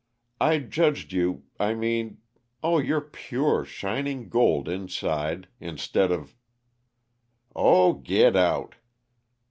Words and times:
I 0.39 0.57
judged 0.57 1.13
you 1.13 1.43
I 1.59 1.75
mean 1.75 2.17
oh, 2.63 2.79
you're 2.79 3.01
pure, 3.01 3.63
shining 3.65 4.29
gold 4.29 4.67
inside, 4.67 5.47
instead 5.59 6.11
of" 6.11 6.33
"Oh, 7.55 7.93
git 7.93 8.35
out!" 8.35 8.73